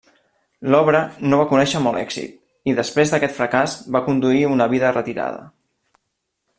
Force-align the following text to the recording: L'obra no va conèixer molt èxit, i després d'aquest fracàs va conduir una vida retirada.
L'obra 0.75 1.01
no 1.33 1.37
va 1.41 1.45
conèixer 1.51 1.81
molt 1.87 1.99
èxit, 2.05 2.33
i 2.73 2.75
després 2.79 3.13
d'aquest 3.13 3.37
fracàs 3.41 3.77
va 3.97 4.05
conduir 4.09 4.43
una 4.57 4.69
vida 4.75 4.95
retirada. 4.99 5.49